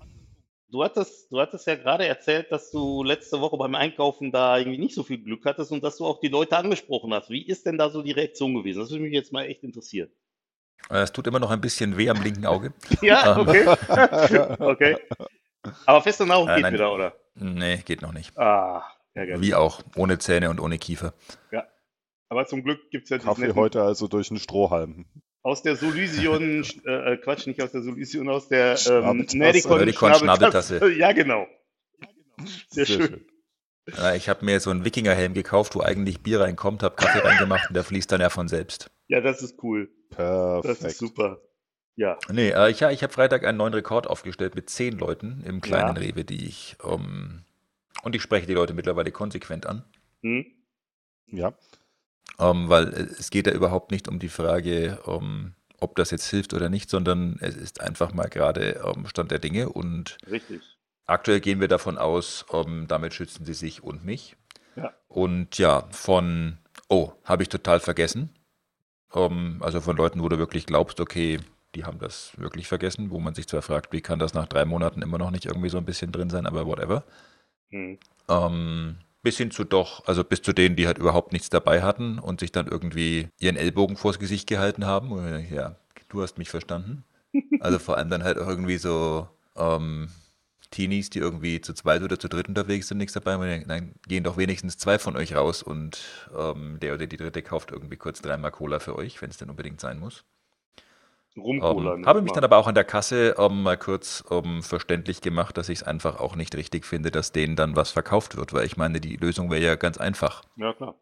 [0.72, 4.78] Du, hattest, du hattest ja gerade erzählt, dass du letzte Woche beim Einkaufen da irgendwie
[4.80, 7.30] nicht so viel Glück hattest und dass du auch die Leute angesprochen hast.
[7.30, 8.80] Wie ist denn da so die Reaktion gewesen?
[8.80, 10.10] Das würde mich jetzt mal echt interessieren.
[10.90, 12.74] Äh, Es tut immer noch ein bisschen weh am linken Auge.
[13.02, 13.48] Ja, Ähm.
[13.48, 13.68] okay.
[14.60, 14.98] okay.
[15.86, 16.74] Aber feste Nahrung Äh, geht nein.
[16.74, 17.14] wieder, oder?
[17.36, 18.38] Nee, geht noch nicht.
[18.38, 18.84] Ah.
[19.14, 21.14] Wie auch, ohne Zähne und ohne Kiefer.
[22.30, 25.06] Aber zum Glück gibt es ja Kaffee heute also durch einen Strohhalm.
[25.44, 30.92] Aus der Solution, äh, Quatsch, nicht aus der Solution, aus der ähm, Nerdicon Schnabeltasse.
[30.98, 31.48] Ja, genau.
[32.70, 33.26] Sehr, schön.
[33.98, 37.70] Äh, Ich habe mir so einen Wikingerhelm gekauft, wo eigentlich Bier reinkommt, habe Kaffee reingemacht
[37.70, 38.92] und der fließt dann ja von selbst.
[39.08, 39.90] Ja, das ist cool.
[40.12, 40.98] Das ist Perfekt.
[40.98, 41.42] super.
[41.96, 42.18] Ja.
[42.32, 45.96] Nee, äh, ich, ich habe Freitag einen neuen Rekord aufgestellt mit zehn Leuten im kleinen
[45.96, 46.02] Ja.
[46.02, 46.76] Rewe, die ich.
[46.84, 47.44] Ähm,
[48.04, 49.84] und ich spreche die Leute mittlerweile konsequent an.
[50.22, 50.46] Hm?
[51.28, 51.54] Ja,
[52.40, 56.30] Ähm, weil äh, es geht ja überhaupt nicht um die Frage, ähm, ob das jetzt
[56.30, 60.62] hilft oder nicht, sondern es ist einfach mal gerade ähm, Stand der Dinge und Richtig.
[61.06, 64.38] aktuell gehen wir davon aus, ähm, damit schützen sie sich und mich.
[64.76, 64.94] Ja.
[65.08, 68.30] Und ja, von, oh, habe ich total vergessen.
[69.14, 71.40] Ähm, also von Leuten, wo du wirklich glaubst, okay,
[71.76, 74.66] die haben das wirklich vergessen, wo man sich zwar fragt, wie kann das nach drei
[74.66, 77.04] Monaten immer noch nicht irgendwie so ein bisschen drin sein, aber whatever.
[77.70, 77.98] Hm.
[78.30, 82.20] Ähm, bis hin zu doch, also bis zu denen, die halt überhaupt nichts dabei hatten
[82.20, 85.12] und sich dann irgendwie ihren Ellbogen vors Gesicht gehalten haben.
[85.12, 85.76] Und ich denke, ja,
[86.10, 87.04] du hast mich verstanden.
[87.62, 90.10] Also vor allem dann halt auch irgendwie so ähm,
[90.72, 93.38] Teenies, die irgendwie zu zweit oder zu dritt unterwegs sind, nichts dabei.
[93.38, 96.02] Denke, dann gehen doch wenigstens zwei von euch raus und
[96.38, 99.50] ähm, der oder die dritte kauft irgendwie kurz dreimal Cola für euch, wenn es denn
[99.50, 100.26] unbedingt sein muss.
[101.38, 101.96] Rum-Cola.
[101.96, 105.58] Ähm, habe mich dann aber auch an der Kasse ähm, mal kurz ähm, verständlich gemacht,
[105.58, 108.66] dass ich es einfach auch nicht richtig finde, dass denen dann was verkauft wird, weil
[108.66, 110.44] ich meine, die Lösung wäre ja ganz einfach.
[110.58, 110.96] Ja, klar.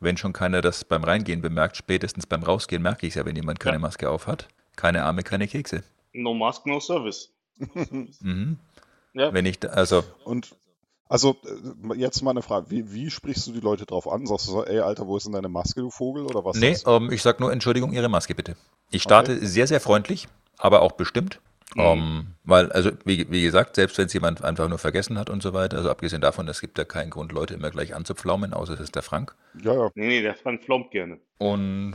[0.00, 3.36] Wenn schon keiner das beim Reingehen bemerkt, spätestens beim Rausgehen merke ich es ja, wenn
[3.36, 3.80] jemand keine Ja.
[3.80, 4.48] Maske auf hat.
[4.76, 5.82] Keine Arme, keine Kekse.
[6.12, 7.32] No Mask, no Service.
[8.20, 8.58] Mhm.
[9.14, 9.32] Ja.
[9.34, 10.54] Wenn ich, da, also, und
[11.12, 14.26] also äh, jetzt mal eine Frage, wie, wie sprichst du die Leute drauf an?
[14.26, 16.24] Sagst du so, ey Alter, wo ist denn deine Maske, du Vogel?
[16.24, 16.56] Oder was?
[16.56, 18.56] nee, ähm, ich sag nur Entschuldigung, Ihre Maske bitte.
[18.90, 21.38] Ich starte sehr, sehr freundlich, aber auch bestimmt.
[21.74, 21.80] Mhm.
[21.82, 25.42] Ähm, weil, also wie, wie gesagt, selbst wenn es jemand einfach nur vergessen hat und
[25.42, 28.72] so weiter, also abgesehen davon, es gibt ja keinen Grund, Leute immer gleich anzupflaumen, außer
[28.72, 29.34] es ist der Frank.
[29.62, 29.90] Ja, ja.
[29.94, 31.18] Nee, nee, der Frank flompt gerne.
[31.36, 31.94] Und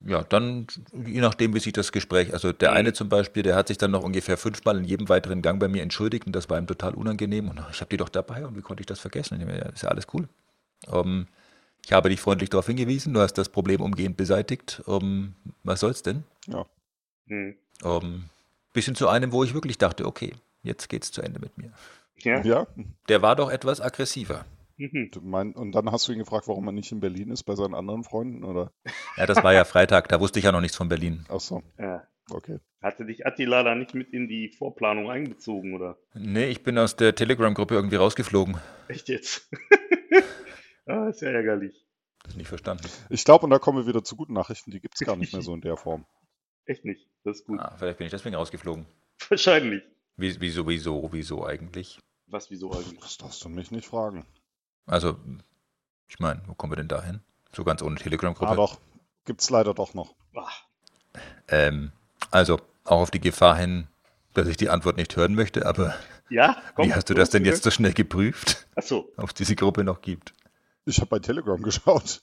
[0.00, 0.66] ja, dann,
[1.06, 2.76] je nachdem, wie sich das Gespräch, also der Mhm.
[2.76, 5.68] eine zum Beispiel, der hat sich dann noch ungefähr fünfmal in jedem weiteren Gang bei
[5.68, 8.56] mir entschuldigt und das war ihm total unangenehm und ich habe die doch dabei und
[8.56, 9.40] wie konnte ich das vergessen?
[9.40, 10.28] Ja, ist ja alles cool.
[10.92, 11.26] Ähm,
[11.84, 14.82] ich habe dich freundlich darauf hingewiesen, du hast das Problem umgehend beseitigt.
[14.86, 15.34] Ähm,
[15.64, 16.24] was soll's denn?
[17.26, 17.56] Hm.
[17.84, 18.24] Ähm,
[18.72, 21.72] bisschen zu einem, wo ich wirklich dachte, okay, jetzt geht's zu Ende mit mir.
[22.18, 22.42] Ja.
[22.42, 22.66] Ja,
[23.08, 24.44] Der war doch etwas aggressiver.
[24.78, 25.10] Mhm.
[25.22, 27.74] mein, und dann hast du ihn gefragt, warum er nicht in Berlin ist bei seinen
[27.74, 28.72] anderen Freunden, oder?
[29.16, 31.24] Ja, das war ja Freitag, da wusste ich ja noch nichts von Berlin.
[31.28, 32.06] Ach so, Ja.
[32.30, 32.60] okay.
[32.80, 35.98] Hatte dich Attila da nicht mit in die Vorplanung einbezogen, oder?
[36.14, 38.56] Nee, ich bin aus der Telegram-Gruppe irgendwie rausgeflogen.
[38.86, 39.50] Echt jetzt?
[40.86, 41.84] ah, ist ja ärgerlich.
[42.22, 42.86] Das nicht verstanden.
[43.10, 45.32] Ich glaube, und da kommen wir wieder zu guten Nachrichten, die gibt es gar nicht
[45.32, 46.04] mehr so in der Form.
[46.66, 47.08] Echt nicht.
[47.24, 47.58] Das ist gut.
[47.58, 48.86] Ah, vielleicht bin ich deswegen rausgeflogen.
[49.28, 49.82] Wahrscheinlich.
[50.16, 51.98] Wie, wieso, wieso, wieso eigentlich?
[52.26, 53.00] Was, wieso eigentlich?
[53.00, 54.26] Das darfst du mich nicht fragen.
[54.88, 55.16] Also,
[56.08, 57.20] ich meine, wo kommen wir denn da hin?
[57.52, 58.50] So ganz ohne Telegram-Gruppe?
[58.50, 58.78] Ah, doch.
[59.24, 60.14] Gibt's leider doch noch.
[61.48, 61.92] Ähm,
[62.30, 63.86] also, auch auf die Gefahr hin,
[64.34, 65.94] dass ich die Antwort nicht hören möchte, aber
[66.30, 66.86] ja, komm.
[66.86, 69.08] wie hast du das denn jetzt so schnell geprüft, Achso.
[69.16, 70.32] ob es diese Gruppe noch gibt?
[70.84, 72.22] Ich habe bei Telegram geschaut.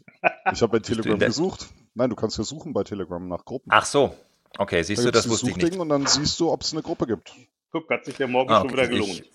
[0.52, 1.68] Ich habe bei du Telegram gesucht.
[1.94, 3.70] Nein, du kannst ja suchen bei Telegram nach Gruppen.
[3.72, 4.16] Ach so.
[4.58, 5.78] Okay, da siehst du, gibt's das wusste ich nicht.
[5.78, 7.32] und dann siehst du, ob es eine Gruppe gibt.
[7.72, 9.12] Guck, hat sich der Morgen Ah, schon wieder okay, gelohnt.
[9.20, 9.32] ich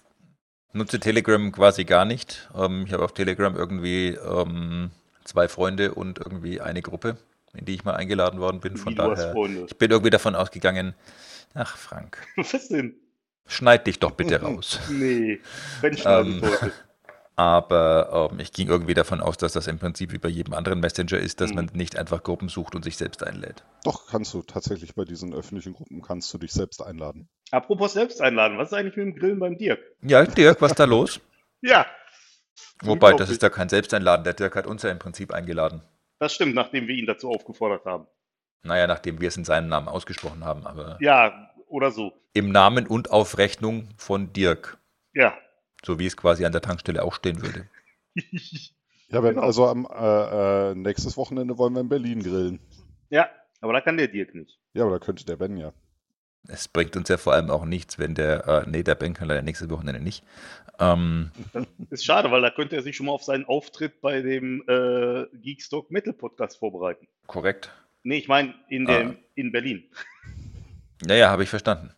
[0.73, 2.49] nutze Telegram quasi gar nicht.
[2.57, 4.91] Ähm, ich habe auf Telegram irgendwie ähm,
[5.25, 7.17] zwei Freunde und irgendwie eine Gruppe,
[7.55, 8.77] in die ich mal eingeladen worden bin.
[8.77, 9.35] Von daher,
[9.67, 10.95] ich bin irgendwie davon ausgegangen,
[11.55, 12.95] ach Frank, Was denn?
[13.47, 14.79] schneid dich doch bitte raus.
[14.91, 15.41] Nee.
[15.81, 16.73] Ben schneidet Ähm, heute.
[17.41, 20.79] Aber ähm, ich ging irgendwie davon aus, dass das im Prinzip wie bei jedem anderen
[20.81, 21.57] Messenger ist, dass Mhm.
[21.57, 23.65] man nicht einfach Gruppen sucht und sich selbst einlädt.
[23.85, 24.43] Doch, kannst du.
[24.43, 27.31] Tatsächlich bei diesen öffentlichen Gruppen kannst du dich selbst einladen.
[27.51, 28.59] Apropos selbst einladen.
[28.59, 29.81] Was ist eigentlich mit dem Grillen beim Dirk?
[30.03, 31.19] Ja, Dirk, was ist da los?
[31.63, 31.85] Ja.
[32.83, 34.25] Wobei, das ist ja kein Selbsteinladen.
[34.25, 35.83] Der Dirk hat uns ja im Prinzip eingeladen.
[36.19, 38.07] Das stimmt, nachdem wir ihn dazu aufgefordert haben.
[38.63, 42.13] Naja, nachdem wir es in seinem Namen ausgesprochen haben, aber Ja, oder so.
[42.35, 44.79] im Namen und auf Rechnung von Dirk.
[45.15, 45.35] Ja.
[45.85, 47.67] So wie es quasi an der Tankstelle auch stehen würde.
[49.09, 49.43] Ja, wenn, Genau.
[49.47, 52.61] also am äh, äh, nächstes Wochenende wollen wir in Berlin grillen.
[53.09, 53.29] ja,
[53.61, 54.59] aber da kann der Dirk nicht.
[54.75, 55.73] Ja, aber da könnte der Ben ja.
[56.49, 59.29] Es bringt uns ja vor allem auch nichts, wenn der, äh, nee, der Ben kann
[59.29, 60.25] leider nächstes Wochenende nicht.
[60.79, 61.31] Ähm,
[61.91, 65.27] Ist schade, weil da könnte er sich schon mal auf seinen Auftritt bei dem äh,
[65.37, 67.07] Geekstock Metal Podcast vorbereiten.
[67.27, 67.71] korrekt.
[68.03, 69.15] Nee, ich meine in, der- Ah.
[69.35, 69.85] in Berlin.
[71.07, 71.91] Ja, ja, habe ich verstanden.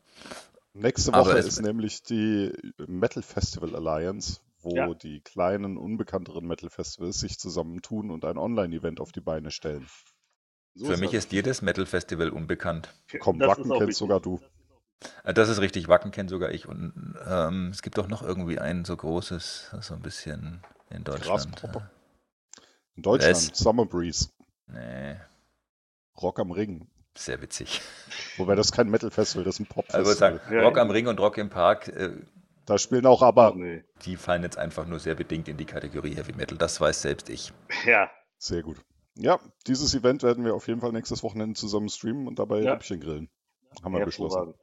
[0.74, 2.52] Nächste Woche ist nämlich die
[2.86, 4.94] Metal Festival Alliance, wo Ja.
[4.94, 9.86] die kleinen, unbekannteren Metal Festivals sich zusammentun und ein Online-Event auf die Beine stellen.
[10.74, 11.24] So Für mich das.
[11.26, 12.94] ist jedes Metal-Festival unbekannt.
[13.20, 13.96] Komm, Das Wacken ist kennst richtig.
[13.98, 14.40] sogar du.
[15.24, 16.66] Äh, Das ist richtig, Wacken kennt sogar ich.
[16.66, 21.62] Und ähm, es gibt auch noch irgendwie ein so großes, so ein bisschen in Deutschland.
[22.94, 24.30] In Deutschland, Es- Summer Breeze,
[24.66, 25.16] Nee,
[26.22, 26.88] Rock am Ring.
[27.16, 27.80] Sehr witzig.
[28.36, 30.40] Wobei das kein Metal-Festival, das ist ein Also ich Pop-Festival.
[30.40, 30.82] sagen, Ja, Rock ja.
[30.82, 32.10] am Ring und Rock im Park, äh,
[32.64, 33.82] Da spielen auch aber, Nee.
[34.04, 36.56] die fallen jetzt einfach nur sehr bedingt in die Kategorie Heavy Metal.
[36.56, 37.52] Das weiß selbst ich.
[37.86, 38.78] Ja, sehr gut.
[39.16, 42.72] Ja, dieses Event werden wir auf jeden Fall nächstes Wochenende zusammen streamen und dabei Ja.
[42.74, 43.28] Rippchen grillen.
[43.82, 44.54] Haben wir beschlossen.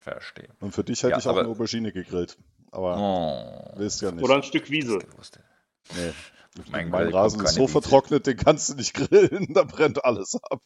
[0.00, 0.48] Verstehe.
[0.60, 2.36] Und für dich hätte Ja, ich auch aber- eine Aubergine gegrillt.
[2.72, 4.24] Aber Oh, willst ja nicht.
[4.24, 4.98] Oder ein Stück Wiese.
[5.94, 6.12] Nee.
[6.70, 7.72] Mein Mein Rasen ist so Wiese.
[7.72, 10.60] vertrocknet, den kannst du nicht grillen, da brennt alles ab.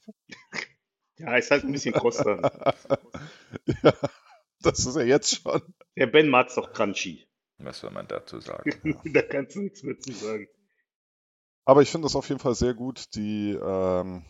[1.18, 2.42] Ja, ist halt ein bisschen kross dann.
[2.42, 3.92] ja,
[4.60, 5.62] das ist ja jetzt schon.
[5.96, 7.26] Der Ben mag's doch crunchy.
[7.58, 8.70] Was soll man dazu sagen?
[9.12, 10.46] da kannst du nichts mehr zu sagen.
[11.64, 14.24] Aber ich finde das auf jeden Fall sehr gut, die, ähm,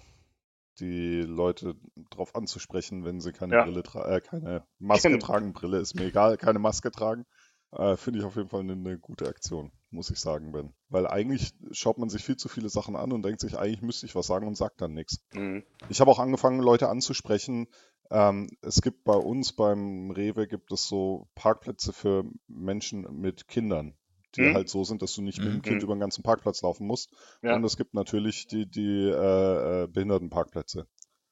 [0.81, 1.77] die Leute
[2.11, 3.65] drauf anzusprechen, wenn sie keine Ja.
[3.65, 5.53] Brille tra äh, keine Maske tragen.
[5.53, 7.27] Brille ist mir egal, keine Maske tragen.
[7.73, 10.75] Äh, finde ich auf jeden Fall eine, eine gute Aktion, muss ich sagen, Ben.
[10.89, 14.07] Weil eigentlich schaut man sich viel zu viele Sachen an und denkt sich, eigentlich müsste
[14.07, 15.21] ich was sagen und sagt dann nichts.
[15.35, 15.65] Mhm.
[15.89, 17.69] Ich habe auch angefangen, Leute anzusprechen.
[18.11, 23.97] Ähm, es gibt bei uns beim Rewe gibt es so Parkplätze für Menschen mit Kindern,
[24.35, 24.55] die Mhm.
[24.55, 25.53] halt so sind, dass du nicht mit Mhm.
[25.59, 25.85] dem Kind Mhm.
[25.85, 27.11] über den ganzen Parkplatz laufen musst.
[27.43, 27.55] Ja.
[27.55, 30.87] Und es gibt natürlich die, die äh, äh, Behindertenparkplätze.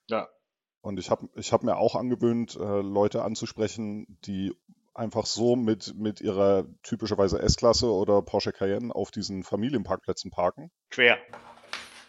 [0.09, 0.29] Ja.
[0.83, 4.53] Und ich habe ich hab mir auch angewöhnt, äh, Leute anzusprechen, die
[4.97, 10.71] einfach so mit, mit ihrer typischerweise S-Klasse oder Porsche Cayenne auf diesen Familienparkplätzen parken.
[10.91, 11.19] Quer.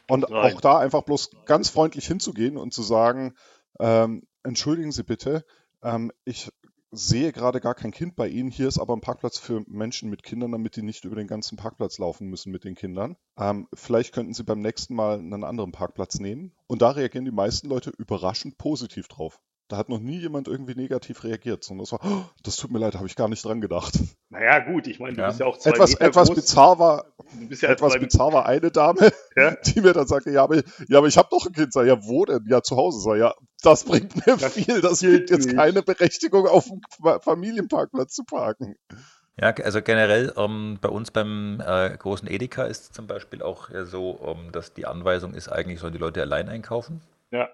[0.07, 0.55] Und Rein.
[0.55, 3.35] auch da einfach bloß ganz freundlich hinzugehen und zu sagen,
[3.79, 5.45] ähm, entschuldigen Sie bitte,
[5.83, 6.49] ähm, ich
[6.91, 8.49] sehe gerade gar kein Kind bei Ihnen.
[8.49, 11.57] Hier ist aber ein Parkplatz für Menschen mit Kindern, damit die nicht über den ganzen
[11.57, 13.17] Parkplatz laufen müssen mit den Kindern.
[13.37, 16.53] Ähm, vielleicht könnten Sie beim nächsten Mal einen anderen Parkplatz nehmen.
[16.67, 19.41] Und da reagieren die meisten Leute überraschend positiv drauf.
[19.69, 22.79] Da hat noch nie jemand irgendwie negativ reagiert, sondern das war, oh, das tut mir
[22.79, 23.99] leid, habe ich gar nicht dran gedacht.
[24.29, 25.27] Naja, gut, ich meine, du Ja.
[25.27, 26.35] bist ja auch zwei Etwas, Meter etwas groß.
[26.35, 27.05] bizarr war,
[27.37, 29.55] Du bist ja etwas bizarr war eine Dame, Ja.
[29.55, 30.55] die mir dann sagte, ja, aber,
[30.87, 31.73] ja, aber ich habe doch ein Kind.
[31.73, 32.45] Sag, ja, wo denn?
[32.47, 33.01] Ja, zu Hause.
[33.01, 34.79] Sag, ja, das bringt mir Das viel.
[34.79, 35.57] Das gibt jetzt nicht.
[35.57, 38.75] keine Berechtigung, auf dem Fa- Familienparkplatz zu parken.
[39.39, 43.85] Ja, also generell ähm, bei uns beim äh, großen Edeka ist zum Beispiel auch äh,
[43.85, 47.01] so, ähm, dass die Anweisung ist, eigentlich sollen die Leute allein einkaufen.
[47.31, 47.49] Ja.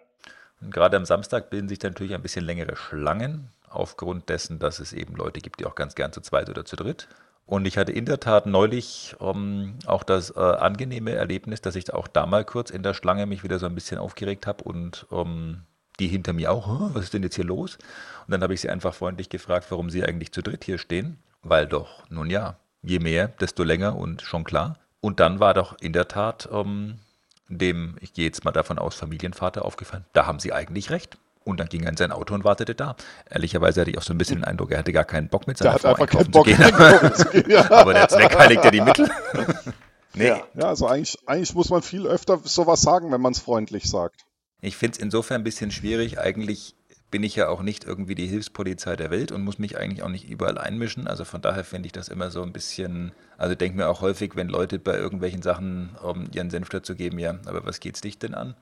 [0.63, 4.79] Und gerade am Samstag bilden sich dann natürlich ein bisschen längere Schlangen, aufgrund dessen, dass
[4.79, 7.07] es eben Leute gibt, die auch ganz gern zu zweit oder zu dritt.
[7.45, 11.93] Und ich hatte in der Tat neulich ähm, auch das äh, angenehme Erlebnis, dass ich
[11.93, 15.05] auch da mal kurz in der Schlange mich wieder so ein bisschen aufgeregt habe und
[15.11, 15.63] ähm,
[15.99, 17.77] die hinter mir auch, "Hä, was ist denn jetzt hier los?
[18.25, 21.19] Und dann habe ich sie einfach freundlich gefragt, warum sie eigentlich zu dritt hier stehen.
[21.41, 24.77] Weil doch, nun ja, je mehr, desto länger und schon klar.
[25.01, 26.99] Und dann war doch in der Tat ähm,
[27.49, 31.17] dem, ich gehe jetzt mal davon aus, Familienvater aufgefallen, da haben sie eigentlich recht.
[31.45, 32.95] Und dann ging er in sein Auto und wartete da.
[33.29, 35.59] Ehrlicherweise hatte ich auch so ein bisschen den Eindruck, er hatte gar keinen Bock mit
[35.59, 37.13] Der seiner hat Frau einkaufen Bock, zu gehen.
[37.15, 37.43] zu gehen.
[37.51, 37.69] Ja.
[37.69, 39.09] Aber der Zweck heiligt ja die Mittel.
[40.13, 40.41] nee, Ja.
[40.53, 44.21] Ja, also eigentlich, eigentlich muss man viel öfter sowas sagen, wenn man es freundlich sagt.
[44.61, 46.17] Ich finde es insofern ein bisschen schwierig.
[46.17, 46.75] Eigentlich
[47.13, 50.09] bin ich ja auch nicht irgendwie die Hilfspolizei der Welt und muss mich eigentlich auch
[50.09, 51.05] nicht überall einmischen.
[51.05, 54.35] Also von daher finde ich das immer so ein bisschen, also denke mir auch häufig,
[54.35, 58.17] wenn Leute bei irgendwelchen Sachen um, ihren Senf dazu geben, ja, aber was geht's dich
[58.17, 58.55] denn an?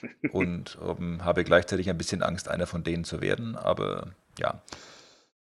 [0.32, 3.56] Und um, habe gleichzeitig ein bisschen Angst, einer von denen zu werden.
[3.56, 4.06] Aber
[4.38, 4.62] ja,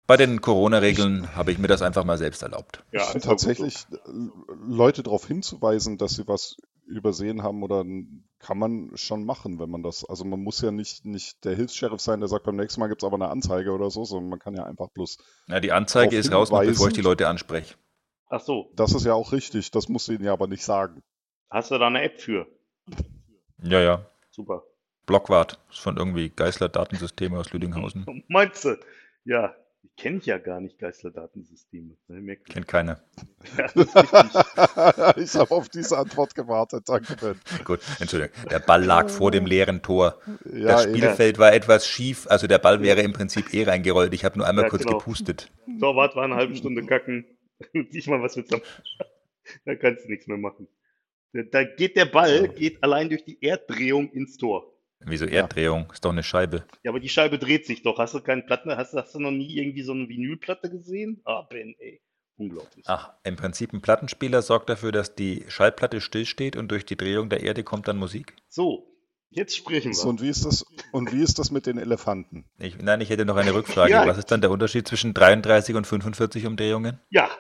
[0.09, 2.83] bei den Corona-Regeln habe ich mir das einfach mal selbst erlaubt.
[2.91, 3.97] Ja, tatsächlich, äh,
[4.67, 7.85] Leute darauf hinzuweisen, dass sie was übersehen haben oder
[8.47, 10.05] kann man schon machen, wenn man das.
[10.05, 13.03] Also man muss ja nicht, nicht der Hilfs-Sheriff sein, der sagt, beim nächsten Mal gibt
[13.03, 15.19] es aber eine Anzeige oder so, sondern man kann ja einfach bloß.
[15.49, 17.01] Ja, die Anzeige ist raus, noch bevor ich die.
[17.01, 17.75] Leute anspreche.
[18.29, 21.03] Ach so, Das ist ja auch richtig, das musst du ihnen ja aber nicht sagen.
[21.51, 22.47] hast du da eine App für?
[23.63, 24.07] Ja, ja.
[24.31, 24.63] Super.
[25.07, 28.07] Blockwart ist von irgendwie Geißler Datensysteme aus Lüdinghausen.
[28.29, 28.77] Meinst du?
[29.25, 29.55] Ja,
[29.87, 31.97] Die kenne ich ja gar nicht, Geisterdatensysteme.
[32.09, 32.37] Ne.
[32.37, 33.01] Kennt keiner.
[33.57, 36.89] Ja, ich habe auf diese Antwort gewartet.
[36.89, 37.41] Danke, Ben.
[37.65, 38.35] Gut, Entschuldigung.
[38.51, 40.19] Der Ball lag vor dem leeren Tor.
[40.45, 40.97] Ja, das eben.
[40.97, 44.13] Spielfeld war etwas schief, also der Ball wäre im Prinzip eh reingerollt.
[44.15, 44.99] Ich habe nur einmal Ja, kurz genau.
[44.99, 45.51] gepustet.
[45.81, 47.25] Torwart war eine halbe Stunde kacken.
[47.73, 48.51] Nicht mal was mit
[49.65, 50.67] Da kannst du nichts mehr machen.
[51.33, 54.73] Da- Da geht der Ball, geht allein durch die Erddrehung ins Tor.
[55.01, 55.91] Wieso Erddrehung?
[55.93, 56.65] Ist doch eine Scheibe.
[56.83, 57.99] Ja, aber die Scheibe dreht sich doch.
[57.99, 58.71] Hast du keinen Platten?
[58.77, 61.21] Hast, hast du noch nie irgendwie so eine Vinylplatte gesehen?
[61.25, 62.01] Ah, Ben, ey.
[62.39, 62.85] Unglaublich.
[62.89, 67.31] Ach, im Prinzip ein Plattenspieler sorgt dafür, dass die Schallplatte stillsteht und durch die Drehung
[67.31, 68.35] der Erde kommt dann Musik.
[68.49, 68.87] So,
[69.31, 69.95] jetzt sprechen wir.
[69.95, 72.45] So, und wie ist das, und wie ist das mit den Elefanten?
[72.59, 73.91] Ich, nein, ich hätte noch eine Rückfrage.
[73.93, 74.07] Ja.
[74.07, 77.01] Was ist dann der Unterschied zwischen 33 und 45 Umdrehungen?
[77.09, 77.31] Ja,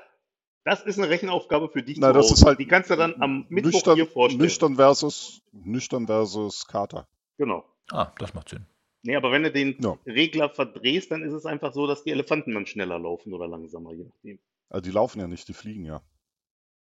[0.64, 2.35] das ist eine Rechenaufgabe für dich Na, zu das Hause.
[2.35, 4.40] ist halt Die kannst du dann am Mittwoch nüchtern, hier vorstellen.
[4.42, 7.07] nüchtern versus nüchtern versus Kater.
[7.38, 7.64] Genau.
[7.90, 8.66] Ah, das macht Sinn.
[9.03, 9.96] Nee, aber wenn du den Ja.
[10.07, 13.92] Regler verdrehst, dann ist es einfach so, dass die Elefanten dann schneller laufen oder langsamer,
[13.92, 14.38] je nachdem.
[14.68, 16.03] Also die laufen ja nicht, die fliegen ja.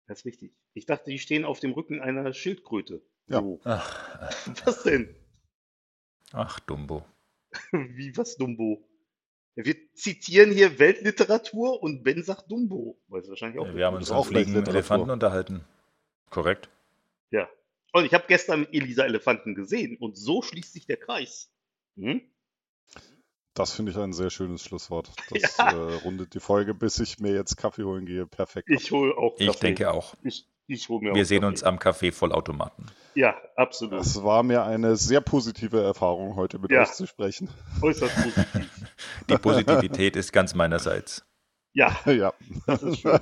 [0.06, 0.52] Das ist richtig.
[0.74, 3.02] Ich dachte, die stehen auf dem Rücken einer Schildkröte.
[3.26, 3.40] Ja.
[3.40, 3.60] So.
[3.64, 5.14] Ach, Was denn?
[6.32, 7.04] ach Dumbo.
[7.72, 8.86] Wie was Dumbo?
[9.56, 12.98] Ja, Wir zitieren hier Weltliteratur und Ben sagt Dumbo.
[13.08, 13.74] Weiß wahrscheinlich auch.
[13.74, 14.72] Wir haben uns auch Literatur.
[14.74, 15.64] Elefanten unterhalten.
[16.30, 16.68] Korrekt.
[17.30, 17.48] Ja.
[17.94, 21.48] Und ich habe gestern mit Elisa Elefanten gesehen und so schließt sich der Kreis.
[21.96, 22.20] Hm?
[23.54, 25.12] Das finde ich ein sehr schönes Schlusswort.
[25.30, 25.70] Das Ja.
[25.70, 28.26] äh, rundet die Folge, bis ich mir jetzt Kaffee holen gehe.
[28.26, 28.68] Perfekt.
[28.68, 29.60] Ich hole auch Ich Kaffee.
[29.60, 30.14] denke auch.
[30.24, 31.52] Ich, ich hol mir auch Wir sehen Kaffee.
[31.52, 32.90] uns am Café Vollautomaten.
[33.14, 34.00] Ja, absolut.
[34.00, 36.82] Es war mir eine sehr positive Erfahrung, heute mit Ja.
[36.82, 37.48] euch zu sprechen.
[37.80, 38.70] Äußerst positiv.
[39.30, 41.24] Die Positivität ist ganz meinerseits.
[41.74, 42.32] Ja, ja.
[42.66, 43.18] das ist schön.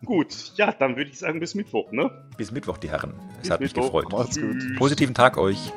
[0.04, 2.10] Gut, ja, dann würde ich sagen bis Mittwoch, ne?
[2.36, 3.14] Bis Mittwoch, die Herren.
[3.34, 3.92] Es Bis hat mich Mittwoch.
[3.92, 4.12] gefreut.
[4.12, 4.76] Macht's gut.
[4.78, 5.72] Positiven Tag euch.